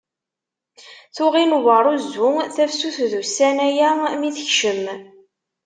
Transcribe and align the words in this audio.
Tuɣ 1.15 1.33
inewweṛ 1.43 1.85
uzzu, 1.93 2.31
tafsut 2.55 2.97
d 3.11 3.13
ussan-aya 3.21 3.89
mi 4.19 4.29
tekcem. 4.35 4.83